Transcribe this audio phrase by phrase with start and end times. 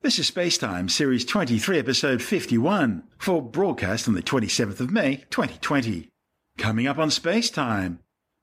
[0.00, 6.08] This is Spacetime, Series 23, Episode 51, for broadcast on the 27th of May, 2020.
[6.56, 7.98] Coming up on Spacetime,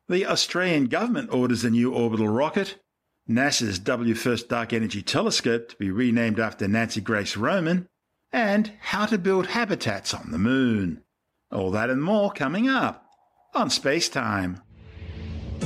[0.09, 2.75] the Australian government orders a new orbital rocket,
[3.29, 7.87] NASA's WFIRST Dark Energy Telescope to be renamed after Nancy Grace Roman,
[8.33, 11.03] and how to build habitats on the moon.
[11.53, 13.05] All that and more coming up
[13.53, 14.61] on Spacetime.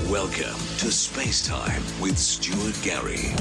[0.07, 0.53] Welcome
[0.83, 3.33] to Spacetime with Stuart Gary.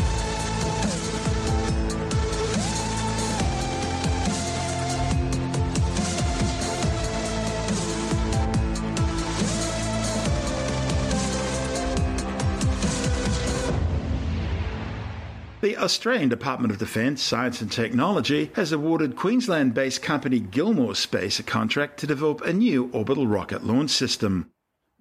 [15.79, 21.43] Australian Department of Defence, Science and Technology has awarded Queensland based company Gilmour Space a
[21.45, 24.51] contract to develop a new orbital rocket launch system.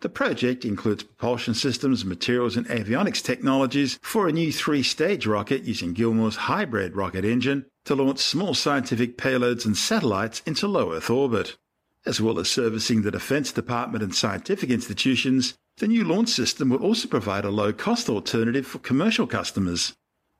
[0.01, 5.63] The project includes propulsion systems, materials, and avionics technologies for a new three stage rocket
[5.63, 11.09] using Gilmour's hybrid rocket engine to launch small scientific payloads and satellites into low Earth
[11.09, 11.57] orbit.
[12.05, 16.83] As well as servicing the Defense Department and scientific institutions, the new launch system will
[16.83, 19.95] also provide a low cost alternative for commercial customers.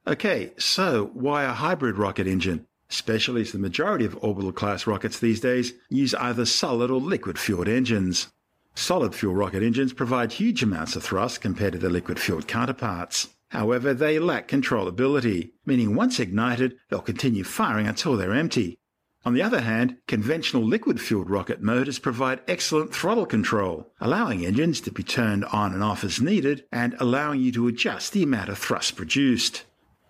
[0.08, 2.66] Okay, so why a hybrid rocket engine?
[2.89, 7.67] as the majority of orbital class rockets these days use either solid or liquid fueled
[7.67, 8.27] engines.
[8.73, 13.27] Solid fuel rocket engines provide huge amounts of thrust compared to their liquid fueled counterparts.
[13.49, 18.80] However, they lack controllability, meaning once ignited, they'll continue firing until they're empty.
[19.25, 24.80] On the other hand, conventional liquid fueled rocket motors provide excellent throttle control, allowing engines
[24.80, 28.47] to be turned on and off as needed and allowing you to adjust the amount
[28.47, 29.66] of thrust produced.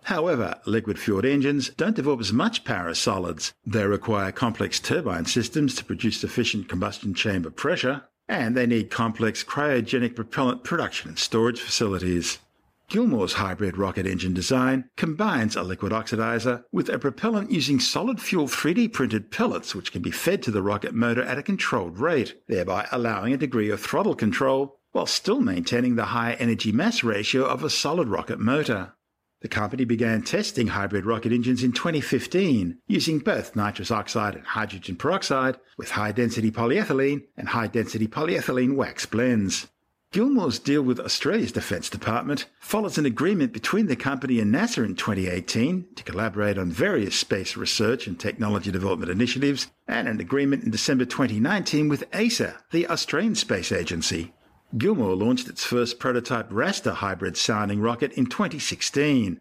[0.08, 3.52] However, liquid fueled engines don't develop as much power as solids.
[3.66, 9.44] They require complex turbine systems to produce sufficient combustion chamber pressure, and they need complex
[9.44, 12.38] cryogenic propellant production and storage facilities.
[12.88, 18.48] Gilmour's hybrid rocket engine design combines a liquid oxidizer with a propellant using solid fuel
[18.48, 22.34] 3D printed pellets which can be fed to the rocket motor at a controlled rate,
[22.48, 27.44] thereby allowing a degree of throttle control while still maintaining the high energy mass ratio
[27.44, 28.94] of a solid rocket motor.
[29.40, 34.96] The company began testing hybrid rocket engines in 2015 using both nitrous oxide and hydrogen
[34.96, 39.68] peroxide with high density polyethylene and high density polyethylene wax blends.
[40.10, 44.96] Gilmour's deal with Australia's Defence Department follows an agreement between the company and NASA in
[44.96, 50.70] 2018 to collaborate on various space research and technology development initiatives, and an agreement in
[50.70, 54.32] December 2019 with ASA, the Australian Space Agency,
[54.76, 59.40] Gilmour launched its first prototype Rasta hybrid sounding rocket in 2016,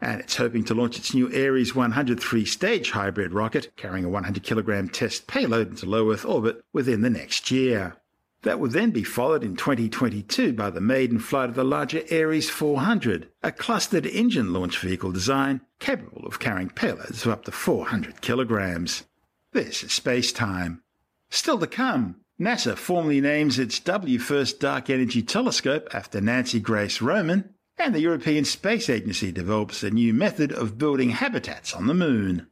[0.00, 4.40] and it's hoping to launch its new Eris 103 stage hybrid rocket carrying a 100
[4.44, 7.96] kilogram test payload into low Earth orbit within the next year.
[8.42, 12.48] That would then be followed in 2022 by the maiden flight of the larger Eris
[12.48, 18.20] 400, a clustered engine launch vehicle design capable of carrying payloads of up to 400
[18.20, 19.02] kilograms.
[19.50, 20.82] This is space time.
[21.30, 27.52] Still to come, NASA formally names its WFIRST Dark Energy Telescope after Nancy Grace Roman,
[27.76, 32.46] and the European Space Agency develops a new method of building habitats on the Moon.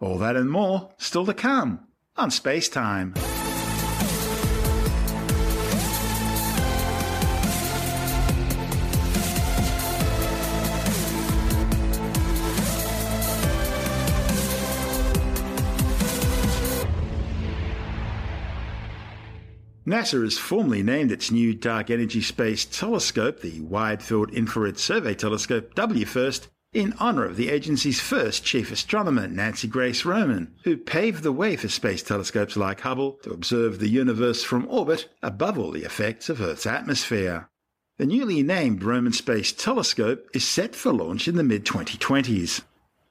[0.00, 1.80] All that and more still to come
[2.16, 3.12] on Space Time.
[19.86, 25.14] NASA has formally named its new Dark Energy Space Telescope, the Wide Field Infrared Survey
[25.14, 31.22] Telescope, WFIRST, in honor of the agency's first chief astronomer, Nancy Grace Roman, who paved
[31.22, 35.70] the way for space telescopes like Hubble to observe the universe from orbit above all
[35.70, 37.48] the effects of Earth's atmosphere.
[37.98, 42.60] The newly named Roman Space Telescope is set for launch in the mid 2020s.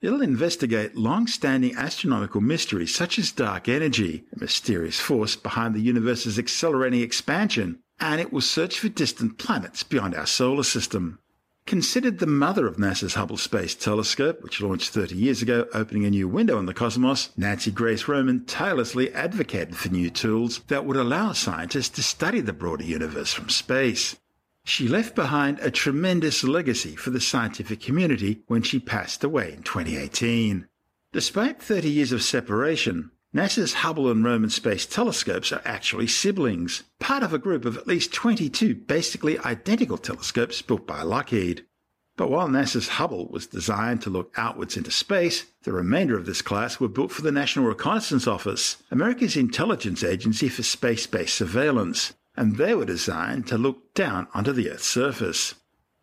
[0.02, 5.80] It'll investigate long standing astronomical mysteries such as dark energy, a mysterious force behind the
[5.80, 11.20] universe's accelerating expansion, and it will search for distant planets beyond our solar system.
[11.66, 16.10] Considered the mother of NASA's Hubble Space Telescope, which launched 30 years ago, opening a
[16.10, 20.98] new window in the cosmos, Nancy Grace Roman tirelessly advocated for new tools that would
[20.98, 24.18] allow scientists to study the broader universe from space.
[24.67, 29.62] She left behind a tremendous legacy for the scientific community when she passed away in
[29.62, 30.66] 2018.
[31.14, 37.22] Despite 30 years of separation, NASA's Hubble and Roman Space Telescopes are actually siblings, part
[37.22, 41.66] of a group of at least 22 basically identical telescopes built by Lockheed.
[42.17, 46.41] But while NASA's Hubble was designed to look outwards into space, the remainder of this
[46.41, 52.14] class were built for the National Reconnaissance Office, America's intelligence agency for space based surveillance,
[52.37, 55.55] and they were designed to look down onto the Earth's surface.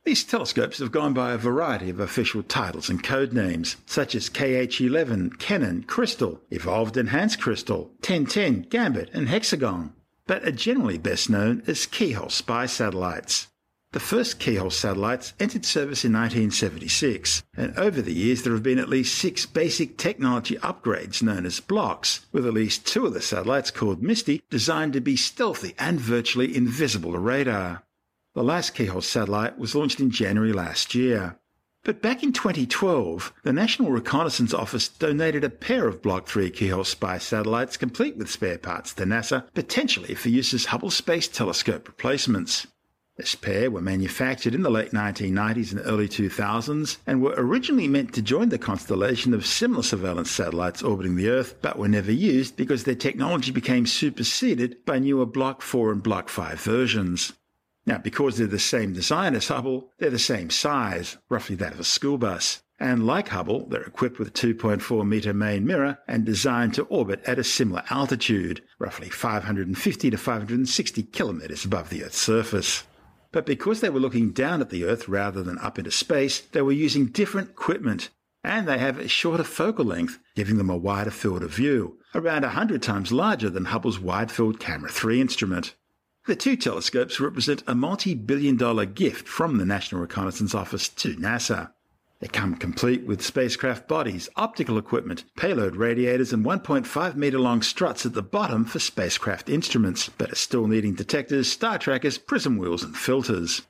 [0.05, 4.29] These telescopes have gone by a variety of official titles and code names, such as
[4.31, 9.93] KH11, Kennen, Crystal, Evolved Enhanced Crystal, 1010, Gambit, and Hexagon,
[10.26, 13.49] but are generally best known as keyhole spy satellites.
[13.93, 18.79] The first keyhole satellites entered service in 1976, and over the years there have been
[18.79, 23.21] at least six basic technology upgrades known as blocks, with at least two of the
[23.21, 27.83] satellites called Misty designed to be stealthy and virtually invisible to radar.
[28.35, 31.37] The last keyhole satellite was launched in January last year.
[31.85, 36.85] But back in 2012, the National Reconnaissance Office donated a pair of Block 3 Keyhole
[36.85, 41.87] spy satellites complete with spare parts to NASA, potentially for use as Hubble Space Telescope
[41.87, 42.67] replacements.
[43.19, 48.14] This pair were manufactured in the late 1990s and early 2000s and were originally meant
[48.14, 52.56] to join the constellation of similar surveillance satellites orbiting the Earth, but were never used
[52.56, 57.35] because their technology became superseded by newer Block 4 and Block 5 versions.
[57.85, 61.81] Now, because they're the same design as Hubble, they're the same size, roughly that of
[61.81, 62.62] a school bus.
[62.81, 67.23] And like Hubble, they're equipped with a 2.4 meter main mirror and designed to orbit
[67.26, 72.85] at a similar altitude, roughly 550 to 560 kilometers above the Earth's surface.
[73.32, 76.61] But because they were looking down at the Earth rather than up into space, they
[76.61, 78.11] were using different equipment.
[78.44, 82.43] And they have a shorter focal length, giving them a wider field of view, around
[82.43, 85.75] 100 times larger than Hubble's Wide Field Camera 3 instrument.
[86.26, 91.17] The two telescopes represent a multi billion dollar gift from the National Reconnaissance Office to
[91.17, 91.70] NASA.
[92.23, 98.07] They come complete with spacecraft bodies, optical equipment, payload radiators, and 1.5 meter long struts
[98.07, 102.85] at the bottom for spacecraft instruments, but are still needing detectors, star trackers, prism wheels,
[102.85, 103.63] and filters.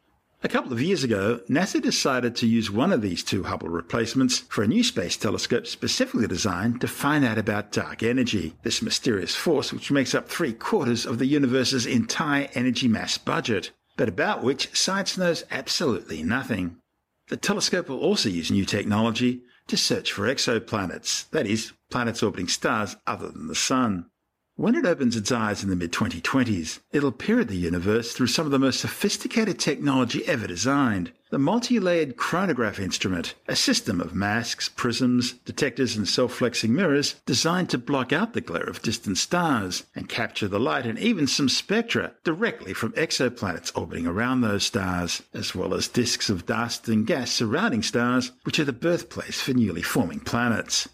[0.44, 4.40] A couple of years ago, NASA decided to use one of these two Hubble replacements
[4.40, 9.34] for a new space telescope specifically designed to find out about dark energy, this mysterious
[9.34, 14.44] force which makes up three quarters of the universe's entire energy mass budget, but about
[14.44, 16.76] which science knows absolutely nothing.
[17.32, 22.46] The telescope will also use new technology to search for exoplanets, that is, planets orbiting
[22.48, 24.04] stars other than the Sun.
[24.62, 28.28] When it opens its eyes in the mid 2020s, it'll peer at the universe through
[28.28, 34.00] some of the most sophisticated technology ever designed the multi layered coronagraph instrument, a system
[34.00, 38.82] of masks, prisms, detectors, and self flexing mirrors designed to block out the glare of
[38.82, 44.42] distant stars and capture the light and even some spectra directly from exoplanets orbiting around
[44.42, 48.72] those stars, as well as disks of dust and gas surrounding stars, which are the
[48.72, 50.88] birthplace for newly forming planets.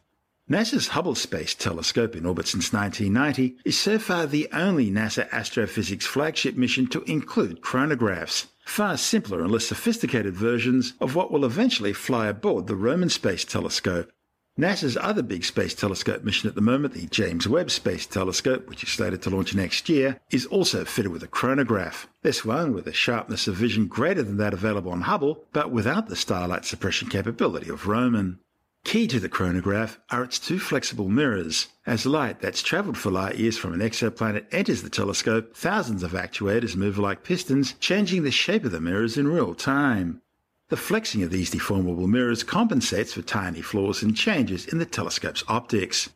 [0.51, 6.07] NASA's Hubble Space Telescope in orbit since 1990 is so far the only NASA astrophysics
[6.07, 11.93] flagship mission to include coronagraphs, far simpler and less sophisticated versions of what will eventually
[11.93, 14.11] fly aboard the Roman Space Telescope.
[14.59, 18.83] NASA's other big space telescope mission at the moment, the James Webb Space Telescope, which
[18.83, 22.07] is slated to launch next year, is also fitted with a coronagraph.
[22.23, 26.09] This one with a sharpness of vision greater than that available on Hubble, but without
[26.09, 28.39] the starlight suppression capability of Roman.
[28.89, 31.67] Key to the coronagraph are its two flexible mirrors.
[31.85, 36.13] As light that's travelled for light years from an exoplanet enters the telescope, thousands of
[36.13, 40.23] actuators move like pistons, changing the shape of the mirrors in real time.
[40.71, 45.45] The flexing of these deformable mirrors compensates for tiny flaws and changes in the telescope's
[45.49, 46.09] optics.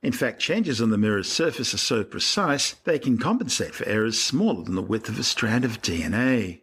[0.00, 4.20] In fact, changes on the mirror's surface are so precise they can compensate for errors
[4.22, 6.59] smaller than the width of a strand of DNA.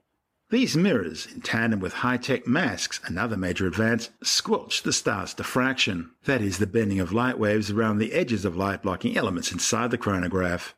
[0.50, 6.12] These mirrors, in tandem with high tech masks, another major advance, squelch the star's diffraction,
[6.24, 9.92] that is, the bending of light waves around the edges of light blocking elements inside
[9.92, 10.72] the coronagraph.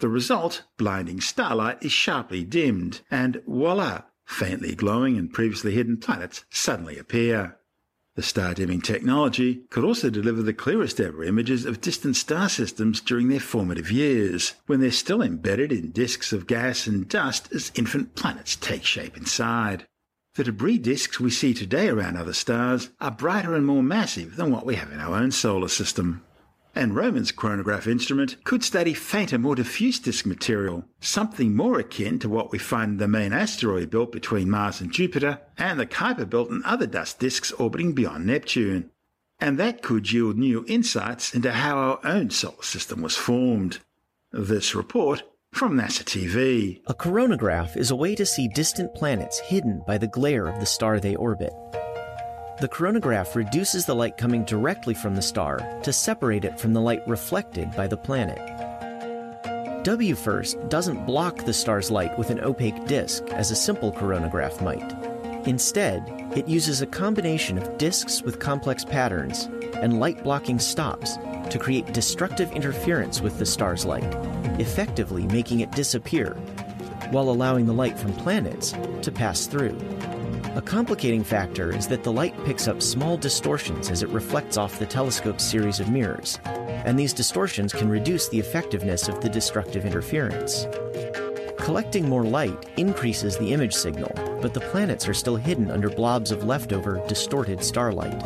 [0.00, 6.44] The result, blinding starlight, is sharply dimmed, and voila, faintly glowing and previously hidden planets
[6.50, 7.56] suddenly appear.
[8.16, 13.02] The star dimming technology could also deliver the clearest ever images of distant star systems
[13.02, 17.70] during their formative years, when they're still embedded in disks of gas and dust as
[17.74, 19.86] infant planets take shape inside.
[20.34, 24.50] The debris disks we see today around other stars are brighter and more massive than
[24.50, 26.22] what we have in our own solar system
[26.76, 32.28] and Roman's coronagraph instrument could study fainter, more diffuse disk material, something more akin to
[32.28, 36.28] what we find in the main asteroid belt between Mars and Jupiter, and the Kuiper
[36.28, 38.90] belt and other dust disks orbiting beyond Neptune.
[39.40, 43.78] And that could yield new insights into how our own solar system was formed.
[44.32, 46.82] This report from NASA TV.
[46.86, 50.66] A coronagraph is a way to see distant planets hidden by the glare of the
[50.66, 51.52] star they orbit.
[52.58, 56.80] The coronagraph reduces the light coming directly from the star to separate it from the
[56.80, 58.38] light reflected by the planet.
[59.84, 64.92] WFIRST doesn't block the star's light with an opaque disk as a simple coronagraph might.
[65.46, 66.02] Instead,
[66.34, 69.50] it uses a combination of disks with complex patterns
[69.82, 71.18] and light blocking stops
[71.50, 74.12] to create destructive interference with the star's light,
[74.58, 76.30] effectively making it disappear,
[77.10, 78.72] while allowing the light from planets
[79.02, 79.76] to pass through.
[80.56, 84.78] A complicating factor is that the light picks up small distortions as it reflects off
[84.78, 89.84] the telescope's series of mirrors, and these distortions can reduce the effectiveness of the destructive
[89.84, 90.66] interference.
[91.58, 94.10] Collecting more light increases the image signal,
[94.40, 98.18] but the planets are still hidden under blobs of leftover, distorted starlight.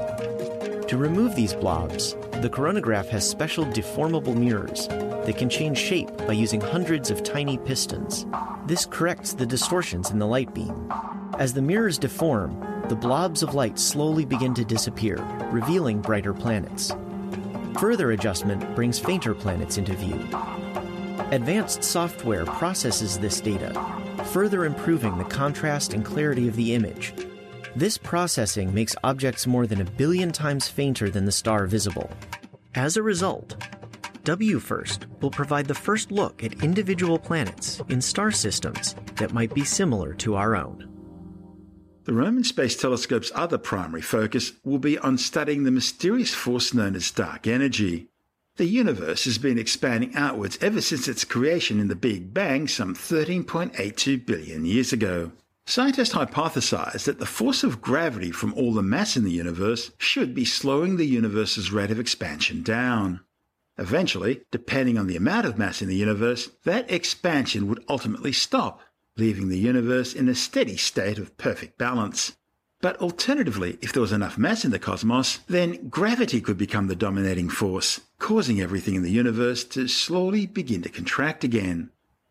[0.86, 6.34] To remove these blobs, the coronagraph has special deformable mirrors that can change shape by
[6.34, 8.24] using hundreds of tiny pistons.
[8.66, 10.88] This corrects the distortions in the light beam.
[11.40, 15.16] As the mirrors deform, the blobs of light slowly begin to disappear,
[15.50, 16.92] revealing brighter planets.
[17.78, 20.20] Further adjustment brings fainter planets into view.
[21.30, 23.72] Advanced software processes this data,
[24.26, 27.14] further improving the contrast and clarity of the image.
[27.74, 32.10] This processing makes objects more than a billion times fainter than the star visible.
[32.74, 33.56] As a result,
[34.24, 39.64] WFIRST will provide the first look at individual planets in star systems that might be
[39.64, 40.86] similar to our own.
[42.10, 46.96] The Roman Space Telescope's other primary focus will be on studying the mysterious force known
[46.96, 48.08] as dark energy.
[48.56, 52.96] The universe has been expanding outwards ever since its creation in the Big Bang some
[52.96, 55.30] 13.82 billion years ago.
[55.66, 60.34] Scientists hypothesize that the force of gravity from all the mass in the universe should
[60.34, 63.20] be slowing the universe's rate of expansion down.
[63.78, 68.80] Eventually, depending on the amount of mass in the universe, that expansion would ultimately stop
[69.20, 72.34] leaving the universe in a steady state of perfect balance.
[72.80, 76.96] But alternatively, if there was enough mass in the cosmos, then gravity could become the
[76.96, 81.90] dominating force, causing everything in the universe to slowly begin to contract again,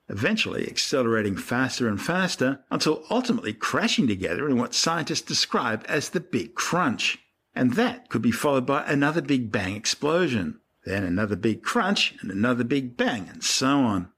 [0.09, 6.19] eventually accelerating faster and faster until ultimately crashing together in what scientists describe as the
[6.37, 7.19] Big Crunch.
[7.53, 12.31] And that could be followed by another Big Bang explosion, then another Big Crunch and
[12.31, 14.09] another Big Bang, and so on.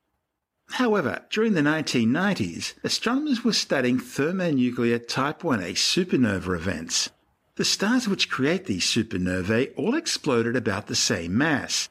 [0.75, 7.09] However, during the 1990s, astronomers were studying thermonuclear Type 1a supernova events.
[7.57, 11.89] The stars which create these supernovae all exploded about the same mass.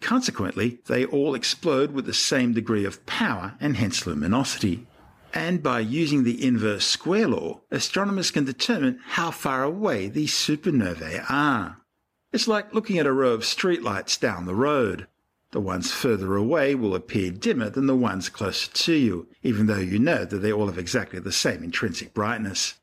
[0.00, 4.88] Consequently, they all explode with the same degree of power and hence luminosity.
[5.32, 11.24] And by using the inverse square law, astronomers can determine how far away these supernovae
[11.30, 11.76] are.
[12.32, 15.06] It's like looking at a row of streetlights down the road.
[15.56, 19.78] The ones further away will appear dimmer than the ones closer to you, even though
[19.78, 22.74] you know that they all have exactly the same intrinsic brightness.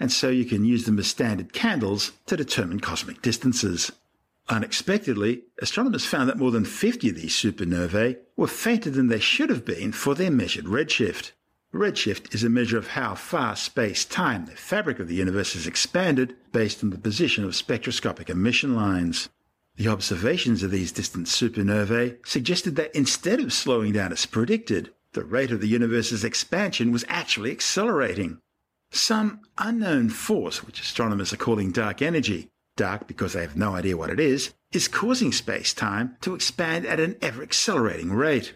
[0.00, 3.92] And so you can use them as standard candles to determine cosmic distances.
[4.48, 9.48] Unexpectedly, astronomers found that more than 50 of these supernovae were fainter than they should
[9.50, 11.30] have been for their measured redshift.
[11.72, 15.68] Redshift is a measure of how far space time, the fabric of the universe, has
[15.68, 19.28] expanded based on the position of spectroscopic emission lines.
[19.76, 25.22] The observations of these distant supernovae suggested that instead of slowing down as predicted, the
[25.24, 28.38] rate of the universe's expansion was actually accelerating.
[28.90, 33.96] Some unknown force, which astronomers are calling dark energy, dark because they have no idea
[33.98, 38.54] what it is, is causing space time to expand at an ever accelerating rate.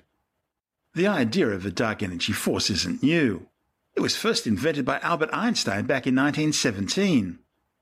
[0.94, 3.46] The idea of a dark energy force isn't new.
[3.94, 7.38] It was first invented by Albert Einstein back in 1917.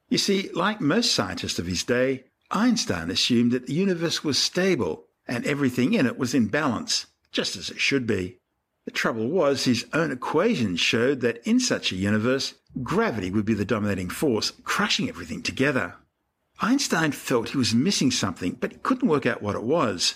[0.08, 5.04] You see, like most scientists of his day, Einstein assumed that the universe was stable
[5.26, 8.38] and everything in it was in balance, just as it should be.
[8.86, 13.52] The trouble was, his own equations showed that in such a universe, gravity would be
[13.52, 15.96] the dominating force, crushing everything together.
[16.60, 20.14] Einstein felt he was missing something, but he couldn't work out what it was.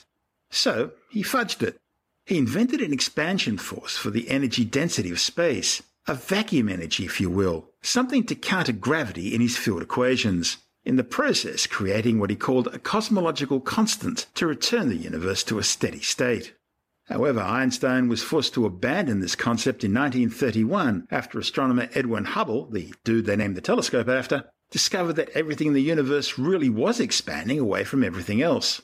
[0.51, 1.79] So he fudged it.
[2.25, 7.21] He invented an expansion force for the energy density of space, a vacuum energy, if
[7.21, 12.31] you will, something to counter gravity in his field equations in the process creating what
[12.31, 16.55] he called a cosmological constant to return the universe to a steady state.
[17.09, 22.95] However, Einstein was forced to abandon this concept in 1931 after astronomer Edwin Hubble, the
[23.05, 27.59] dude they named the telescope after, discovered that everything in the universe really was expanding
[27.59, 28.81] away from everything else.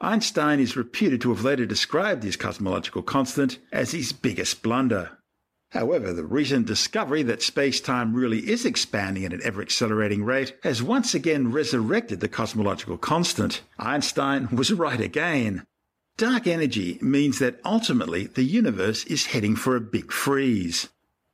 [0.00, 5.18] Einstein is reputed to have later described his cosmological constant as his biggest blunder.
[5.72, 10.56] However, the recent discovery that space time really is expanding at an ever accelerating rate
[10.64, 13.60] has once again resurrected the cosmological constant.
[13.78, 15.64] Einstein was right again.
[16.16, 20.88] Dark energy means that ultimately the universe is heading for a big freeze.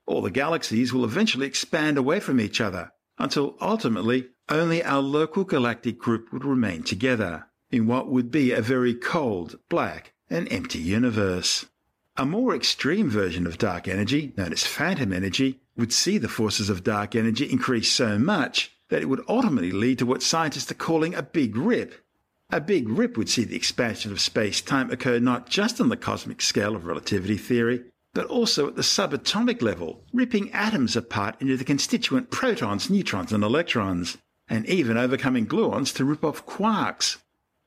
[0.05, 5.45] All the galaxies will eventually expand away from each other until ultimately only our local
[5.45, 10.79] galactic group would remain together in what would be a very cold, black, and empty
[10.79, 11.65] universe.
[12.19, 16.71] A more extreme version of dark energy, known as phantom energy, would see the forces
[16.71, 20.75] of dark energy increase so much that it would ultimately lead to what scientists are
[20.77, 22.03] calling a big rip.
[22.49, 25.97] A big rip would see the expansion of space time occur not just on the
[25.99, 27.83] cosmic scale of relativity theory,
[28.15, 33.45] but also at the subatomic level, ripping atoms apart into the constituent protons, neutrons, and
[33.45, 34.17] electrons,
[34.49, 37.19] and even overcoming gluons to rip off quarks,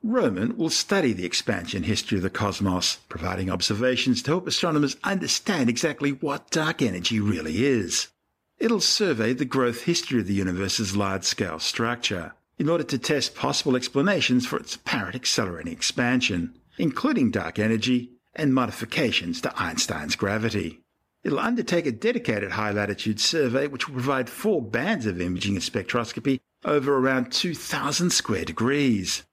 [0.04, 5.70] Roman will study the expansion history of the cosmos, providing observations to help astronomers understand
[5.70, 8.08] exactly what dark energy really is.
[8.60, 13.36] It'll survey the growth history of the universe's large scale structure in order to test
[13.36, 20.80] possible explanations for its apparent accelerating expansion, including dark energy and modifications to Einstein's gravity.
[21.26, 25.62] It'll undertake a dedicated high latitude survey which will provide four bands of imaging and
[25.64, 29.24] spectroscopy over around 2,000 square degrees.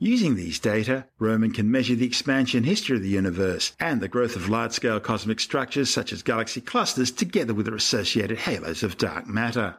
[0.00, 4.36] Using these data, Roman can measure the expansion history of the universe and the growth
[4.36, 8.98] of large scale cosmic structures such as galaxy clusters, together with their associated halos of
[8.98, 9.76] dark matter.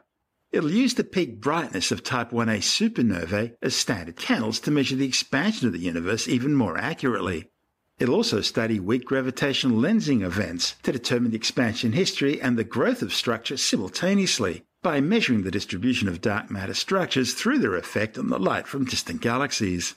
[0.52, 5.06] It'll use the peak brightness of Type 1a supernovae as standard candles to measure the
[5.06, 7.52] expansion of the universe even more accurately.
[8.00, 13.04] It'll also study weak gravitational lensing events to determine the expansion history and the growth
[13.04, 18.30] of structure simultaneously by measuring the distribution of dark matter structures through their effect on
[18.30, 19.94] the light from distant galaxies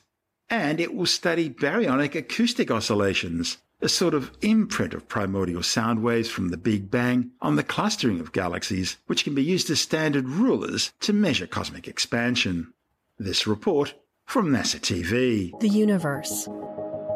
[0.50, 6.28] and it will study baryonic acoustic oscillations, a sort of imprint of primordial sound waves
[6.28, 10.26] from the Big Bang on the clustering of galaxies, which can be used as standard
[10.28, 12.72] rulers to measure cosmic expansion.
[13.18, 15.58] This report from NASA TV.
[15.60, 16.44] The universe.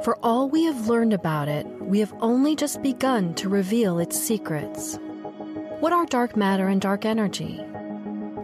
[0.04, 4.18] For all we have learned about it, we have only just begun to reveal its
[4.18, 4.98] secrets.
[5.80, 7.60] What are dark matter and dark energy?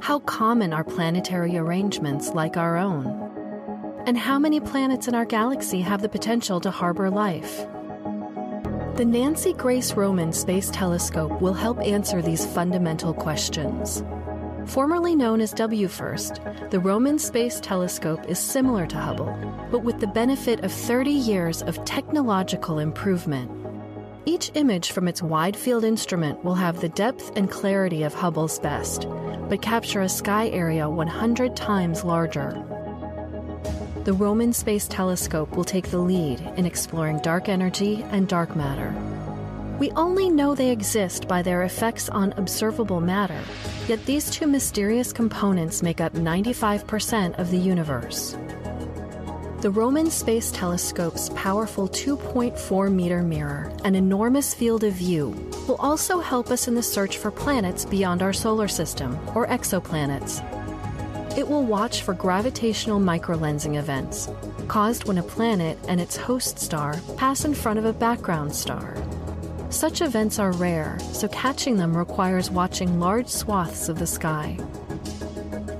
[0.00, 3.28] How common are planetary arrangements like our own?
[4.08, 7.58] And how many planets in our galaxy have the potential to harbor life?
[8.96, 14.02] The Nancy Grace Roman Space Telescope will help answer these fundamental questions.
[14.64, 19.38] Formerly known as WFIRST, the Roman Space Telescope is similar to Hubble,
[19.70, 23.50] but with the benefit of 30 years of technological improvement.
[24.24, 28.58] Each image from its wide field instrument will have the depth and clarity of Hubble's
[28.58, 29.06] best,
[29.50, 32.66] but capture a sky area 100 times larger
[34.08, 38.94] the Roman Space Telescope will take the lead in exploring dark energy and dark matter.
[39.78, 43.38] We only know they exist by their effects on observable matter,
[43.86, 48.34] yet these two mysterious components make up 95% of the universe.
[49.60, 55.32] The Roman Space Telescope's powerful 2.4 meter mirror, an enormous field of view,
[55.68, 60.42] will also help us in the search for planets beyond our solar system, or exoplanets,
[61.36, 64.28] it will watch for gravitational microlensing events,
[64.66, 68.94] caused when a planet and its host star pass in front of a background star.
[69.70, 74.56] Such events are rare, so catching them requires watching large swaths of the sky.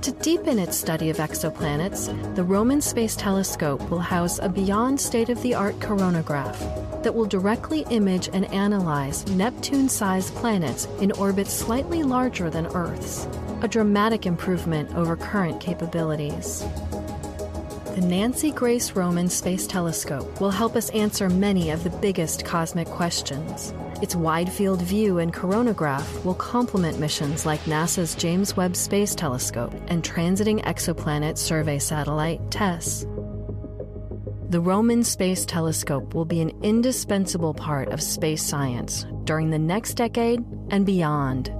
[0.03, 5.29] To deepen its study of exoplanets, the Roman Space Telescope will house a beyond state
[5.29, 11.51] of the art coronagraph that will directly image and analyze Neptune sized planets in orbits
[11.51, 13.27] slightly larger than Earth's
[13.61, 16.61] a dramatic improvement over current capabilities.
[17.95, 22.87] The Nancy Grace Roman Space Telescope will help us answer many of the biggest cosmic
[22.87, 23.73] questions.
[24.01, 29.73] Its wide field view and coronagraph will complement missions like NASA's James Webb Space Telescope
[29.87, 33.05] and Transiting Exoplanet Survey Satellite TESS.
[34.51, 39.95] The Roman Space Telescope will be an indispensable part of space science during the next
[39.95, 40.39] decade
[40.71, 41.51] and beyond.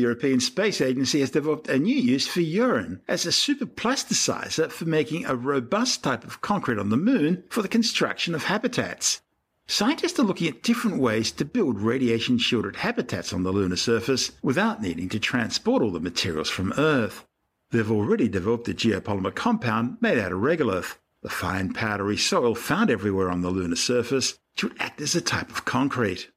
[0.00, 4.86] The European Space Agency has developed a new use for urine as a superplasticizer for
[4.86, 9.20] making a robust type of concrete on the moon for the construction of habitats.
[9.68, 14.32] Scientists are looking at different ways to build radiation shielded habitats on the lunar surface
[14.42, 17.26] without needing to transport all the materials from Earth.
[17.70, 22.88] They've already developed a geopolymer compound made out of regolith, the fine powdery soil found
[22.90, 26.30] everywhere on the lunar surface, to act as a type of concrete.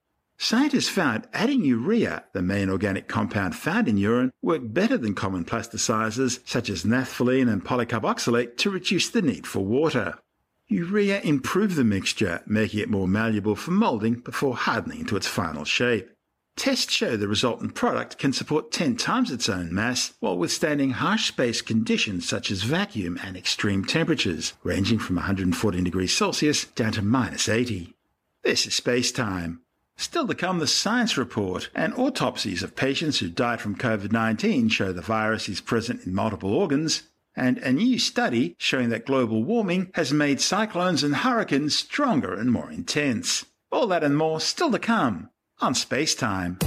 [0.43, 5.45] Scientists found adding urea, the main organic compound found in urine, worked better than common
[5.45, 10.15] plasticizers such as naphthalene and polycarboxylate to reduce the need for water.
[10.67, 15.63] Urea improved the mixture, making it more malleable for moulding before hardening to its final
[15.63, 16.09] shape.
[16.57, 21.29] Tests show the resultant product can support 10 times its own mass while withstanding harsh
[21.29, 27.01] space conditions such as vacuum and extreme temperatures, ranging from 114 degrees Celsius down to
[27.01, 27.93] minus 80.
[28.43, 29.61] This is space time.
[29.95, 34.69] Still to come, the science report and autopsies of patients who died from COVID 19
[34.69, 37.03] show the virus is present in multiple organs,
[37.35, 42.51] and a new study showing that global warming has made cyclones and hurricanes stronger and
[42.51, 43.45] more intense.
[43.71, 45.29] All that and more still to come
[45.61, 46.57] on Space Time.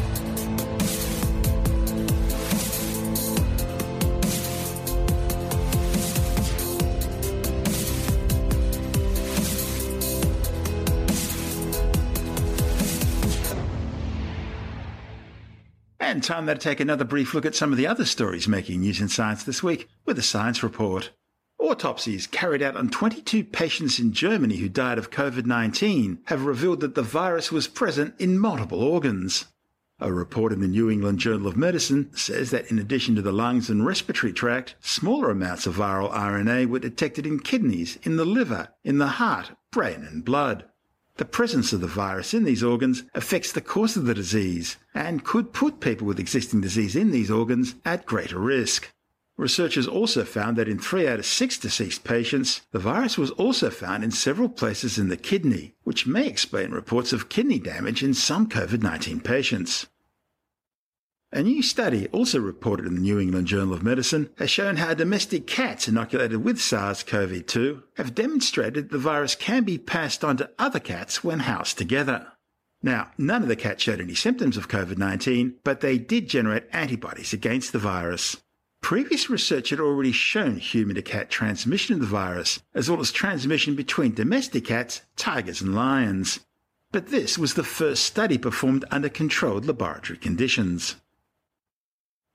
[16.08, 18.78] And time now to take another brief look at some of the other stories making
[18.82, 21.10] news in science this week with a science report.
[21.58, 26.78] Autopsies carried out on 22 patients in Germany who died of COVID 19 have revealed
[26.82, 29.46] that the virus was present in multiple organs.
[29.98, 33.32] A report in the New England Journal of Medicine says that in addition to the
[33.32, 38.24] lungs and respiratory tract, smaller amounts of viral RNA were detected in kidneys, in the
[38.24, 40.66] liver, in the heart, brain, and blood.
[41.18, 45.24] The presence of the virus in these organs affects the course of the disease and
[45.24, 48.92] could put people with existing disease in these organs at greater risk.
[49.38, 53.70] Researchers also found that in three out of six deceased patients, the virus was also
[53.70, 58.12] found in several places in the kidney, which may explain reports of kidney damage in
[58.12, 59.86] some COVID 19 patients.
[61.32, 64.94] A new study, also reported in the New England Journal of Medicine, has shown how
[64.94, 70.78] domestic cats inoculated with SARS-CoV-2 have demonstrated the virus can be passed on to other
[70.78, 72.28] cats when housed together.
[72.80, 77.32] Now, none of the cats showed any symptoms of COVID-19, but they did generate antibodies
[77.32, 78.36] against the virus.
[78.80, 83.10] Previous research had already shown human to cat transmission of the virus, as well as
[83.10, 86.40] transmission between domestic cats, tigers, and lions.
[86.92, 90.94] But this was the first study performed under controlled laboratory conditions.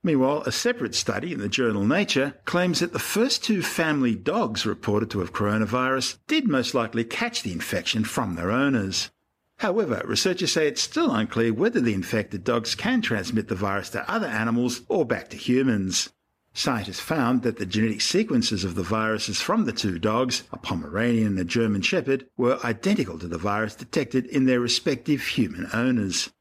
[0.03, 4.65] Meanwhile, a separate study in the journal Nature claims that the first two family dogs
[4.65, 9.11] reported to have coronavirus did most likely catch the infection from their owners.
[9.59, 14.09] However, researchers say it's still unclear whether the infected dogs can transmit the virus to
[14.09, 16.09] other animals or back to humans.
[16.51, 21.27] Scientists found that the genetic sequences of the viruses from the two dogs, a Pomeranian
[21.27, 26.31] and a German Shepherd, were identical to the virus detected in their respective human owners.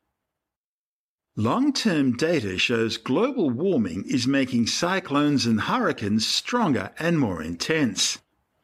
[1.40, 8.18] Long term data shows global warming is making cyclones and hurricanes stronger and more intense.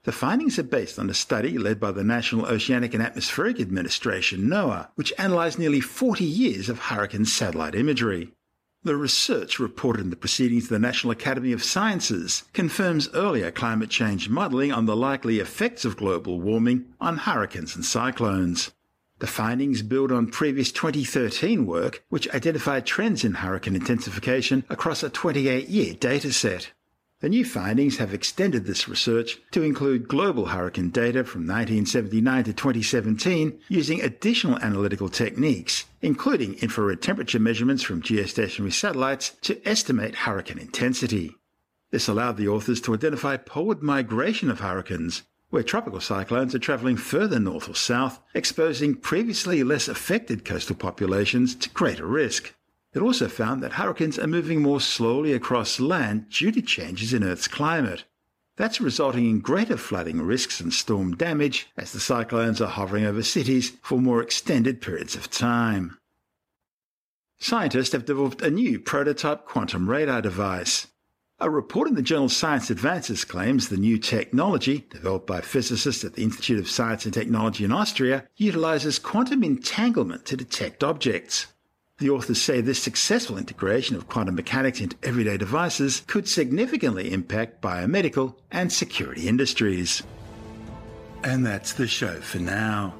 [0.04, 4.42] The findings are based on a study led by the National Oceanic and Atmospheric Administration,
[4.42, 8.34] NOAA, which analysed nearly 40 years of hurricane satellite imagery.
[8.82, 13.88] The research reported in the proceedings of the National Academy of Sciences confirms earlier climate
[13.88, 18.72] change modelling on the likely effects of global warming on hurricanes and cyclones.
[19.18, 25.08] The findings build on previous 2013 work, which identified trends in hurricane intensification across a
[25.08, 26.72] 28 year data set.
[27.20, 32.52] The new findings have extended this research to include global hurricane data from 1979 to
[32.52, 40.58] 2017 using additional analytical techniques, including infrared temperature measurements from geostationary satellites to estimate hurricane
[40.58, 41.34] intensity.
[41.90, 46.96] This allowed the authors to identify poleward migration of hurricanes, where tropical cyclones are travelling
[46.96, 52.52] further north or south, exposing previously less affected coastal populations to greater risk.
[52.92, 57.22] It also found that hurricanes are moving more slowly across land due to changes in
[57.22, 58.04] Earth's climate.
[58.56, 63.22] That's resulting in greater flooding risks and storm damage as the cyclones are hovering over
[63.22, 65.98] cities for more extended periods of time.
[67.38, 70.86] Scientists have developed a new prototype quantum radar device.
[71.38, 76.14] A report in the journal Science Advances claims the new technology, developed by physicists at
[76.14, 81.44] the Institute of Science and Technology in Austria, utilizes quantum entanglement to detect objects.
[81.98, 87.60] The authors say this successful integration of quantum mechanics into everyday devices could significantly impact
[87.60, 90.02] biomedical and security industries.
[91.22, 92.94] And that's the show for now.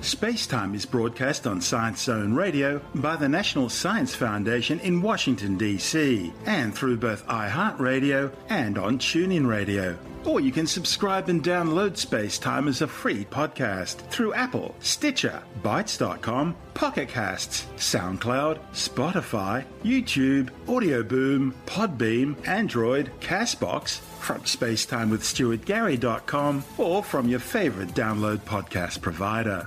[0.00, 6.32] Spacetime is broadcast on Science Zone Radio by the National Science Foundation in Washington, D.C.,
[6.46, 9.98] and through both iHeartRadio and on TuneIn Radio.
[10.24, 16.54] Or you can subscribe and download Spacetime as a free podcast through Apple, Stitcher, Bitesz.com,
[16.74, 27.88] Pocket Casts, SoundCloud, Spotify, YouTube, Audioboom, Podbean, Android, Castbox, from SpacetimeWithStuartGary.com, or from your favorite
[27.90, 29.66] download podcast provider.